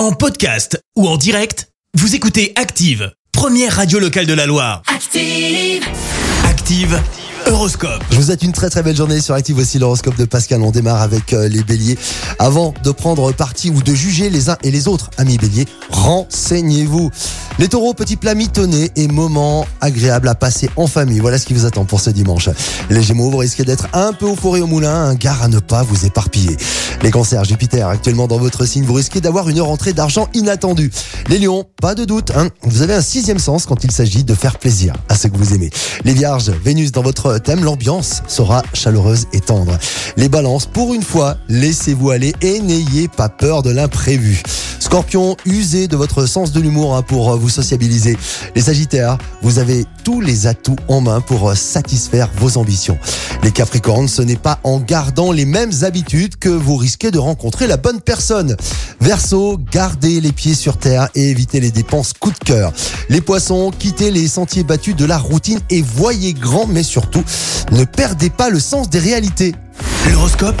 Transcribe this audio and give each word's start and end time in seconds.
En 0.00 0.12
podcast 0.12 0.82
ou 0.96 1.06
en 1.06 1.18
direct, 1.18 1.68
vous 1.92 2.14
écoutez 2.14 2.54
Active, 2.56 3.12
première 3.32 3.76
radio 3.76 3.98
locale 3.98 4.24
de 4.24 4.32
la 4.32 4.46
Loire. 4.46 4.80
Active. 4.86 5.84
Active 6.46 6.98
Horoscope. 7.46 8.02
Je 8.10 8.16
vous 8.16 8.22
souhaite 8.22 8.42
une 8.42 8.52
très 8.52 8.70
très 8.70 8.82
belle 8.82 8.96
journée 8.96 9.20
sur 9.20 9.34
Active 9.34 9.58
aussi 9.58 9.78
l'horoscope 9.78 10.16
de 10.16 10.24
Pascal. 10.24 10.62
On 10.62 10.70
démarre 10.70 11.02
avec 11.02 11.34
euh, 11.34 11.48
les 11.48 11.62
béliers. 11.62 11.98
Avant 12.38 12.72
de 12.82 12.90
prendre 12.92 13.30
parti 13.32 13.68
ou 13.68 13.82
de 13.82 13.92
juger 13.92 14.30
les 14.30 14.48
uns 14.48 14.56
et 14.62 14.70
les 14.70 14.88
autres, 14.88 15.10
amis 15.18 15.36
béliers, 15.36 15.66
renseignez-vous. 15.90 17.10
Les 17.60 17.68
taureaux, 17.68 17.92
petit 17.92 18.16
plat 18.16 18.34
mitonné 18.34 18.90
et 18.96 19.06
moment 19.06 19.66
agréable 19.82 20.28
à 20.28 20.34
passer 20.34 20.70
en 20.76 20.86
famille. 20.86 21.18
Voilà 21.18 21.36
ce 21.36 21.44
qui 21.44 21.52
vous 21.52 21.66
attend 21.66 21.84
pour 21.84 22.00
ce 22.00 22.08
dimanche. 22.08 22.48
Les 22.88 23.02
gémeaux, 23.02 23.28
vous 23.28 23.36
risquez 23.36 23.64
d'être 23.64 23.86
un 23.92 24.14
peu 24.14 24.30
euphorés 24.30 24.62
au 24.62 24.66
moulin, 24.66 24.94
un 24.94 25.14
gare 25.14 25.42
à 25.42 25.48
ne 25.48 25.58
pas 25.58 25.82
vous 25.82 26.06
éparpiller. 26.06 26.56
Les 27.02 27.10
cancers, 27.10 27.44
Jupiter, 27.44 27.86
actuellement 27.86 28.28
dans 28.28 28.38
votre 28.38 28.64
signe, 28.64 28.84
vous 28.84 28.94
risquez 28.94 29.20
d'avoir 29.20 29.50
une 29.50 29.60
rentrée 29.60 29.92
d'argent 29.92 30.30
inattendue. 30.32 30.90
Les 31.28 31.38
lions, 31.38 31.66
pas 31.82 31.94
de 31.94 32.06
doute, 32.06 32.30
hein, 32.34 32.48
vous 32.62 32.80
avez 32.80 32.94
un 32.94 33.02
sixième 33.02 33.38
sens 33.38 33.66
quand 33.66 33.84
il 33.84 33.90
s'agit 33.90 34.24
de 34.24 34.34
faire 34.34 34.58
plaisir 34.58 34.94
à 35.10 35.14
ceux 35.14 35.28
que 35.28 35.36
vous 35.36 35.52
aimez. 35.52 35.68
Les 36.04 36.14
vierges, 36.14 36.48
Vénus 36.64 36.92
dans 36.92 37.02
votre 37.02 37.36
thème, 37.36 37.62
l'ambiance 37.62 38.22
sera 38.26 38.62
chaleureuse 38.72 39.26
et 39.34 39.40
tendre. 39.40 39.76
Les 40.16 40.30
balances, 40.30 40.64
pour 40.64 40.94
une 40.94 41.02
fois, 41.02 41.36
laissez-vous 41.50 42.08
aller 42.08 42.32
et 42.40 42.60
n'ayez 42.60 43.08
pas 43.08 43.28
peur 43.28 43.62
de 43.62 43.68
l'imprévu. 43.68 44.42
Scorpion, 44.90 45.36
usez 45.46 45.86
de 45.86 45.94
votre 45.94 46.26
sens 46.26 46.50
de 46.50 46.58
l'humour 46.58 46.96
hein, 46.96 47.02
pour 47.02 47.30
euh, 47.30 47.36
vous 47.36 47.48
sociabiliser. 47.48 48.18
Les 48.56 48.62
Sagittaires, 48.62 49.18
vous 49.40 49.60
avez 49.60 49.86
tous 50.02 50.20
les 50.20 50.48
atouts 50.48 50.74
en 50.88 51.00
main 51.00 51.20
pour 51.20 51.48
euh, 51.48 51.54
satisfaire 51.54 52.28
vos 52.38 52.58
ambitions. 52.58 52.98
Les 53.44 53.52
Capricornes, 53.52 54.08
ce 54.08 54.20
n'est 54.20 54.34
pas 54.34 54.58
en 54.64 54.80
gardant 54.80 55.30
les 55.30 55.44
mêmes 55.44 55.70
habitudes 55.82 56.34
que 56.38 56.48
vous 56.48 56.74
risquez 56.74 57.12
de 57.12 57.20
rencontrer 57.20 57.68
la 57.68 57.76
bonne 57.76 58.00
personne. 58.00 58.56
Verseau, 59.00 59.58
gardez 59.70 60.20
les 60.20 60.32
pieds 60.32 60.54
sur 60.54 60.76
terre 60.76 61.08
et 61.14 61.30
évitez 61.30 61.60
les 61.60 61.70
dépenses 61.70 62.12
coup 62.12 62.32
de 62.32 62.38
cœur. 62.38 62.72
Les 63.08 63.20
Poissons, 63.20 63.70
quittez 63.70 64.10
les 64.10 64.26
sentiers 64.26 64.64
battus 64.64 64.96
de 64.96 65.04
la 65.04 65.18
routine 65.18 65.60
et 65.70 65.82
voyez 65.82 66.34
grand, 66.34 66.66
mais 66.66 66.82
surtout, 66.82 67.22
ne 67.70 67.84
perdez 67.84 68.28
pas 68.28 68.50
le 68.50 68.58
sens 68.58 68.90
des 68.90 68.98
réalités. 68.98 69.54
L'horoscope 70.10 70.60